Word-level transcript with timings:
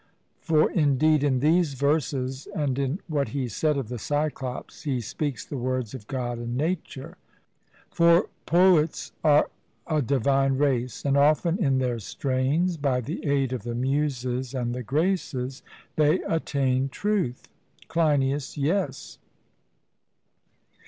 For 0.39 0.71
indeed, 0.71 1.23
in 1.23 1.41
these 1.41 1.75
verses, 1.75 2.47
and 2.55 2.79
in 2.79 3.01
what 3.07 3.27
he 3.29 3.47
said 3.47 3.77
of 3.77 3.87
the 3.87 3.99
Cyclopes, 3.99 4.81
he 4.81 4.99
speaks 4.99 5.45
the 5.45 5.59
words 5.59 5.93
of 5.93 6.07
God 6.07 6.39
and 6.39 6.57
nature; 6.57 7.17
for 7.91 8.27
poets 8.47 9.11
are 9.23 9.51
a 9.85 10.01
divine 10.01 10.53
race, 10.57 11.05
and 11.05 11.15
often 11.15 11.63
in 11.63 11.77
their 11.77 11.99
strains, 11.99 12.77
by 12.77 12.99
the 12.99 13.23
aid 13.23 13.53
of 13.53 13.61
the 13.61 13.75
Muses 13.75 14.55
and 14.55 14.73
the 14.73 14.81
Graces, 14.81 15.61
they 15.97 16.23
attain 16.23 16.89
truth. 16.89 17.47
CLEINIAS: 17.87 18.57
Yes. 18.57 19.19